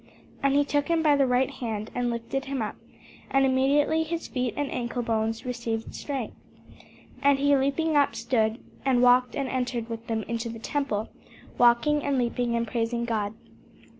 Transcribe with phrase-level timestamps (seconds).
[0.41, 2.75] And he took him by the right hand, and lifted him up:
[3.29, 6.35] and immediately his feet and ancle bones received strength.
[7.21, 11.09] And he leaping up stood, and walked, and entered with them into the temple,
[11.59, 13.33] walking, and leaping, and praising God.